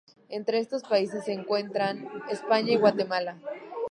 [0.29, 3.37] Entre estos países se encuentran España y Guatemala.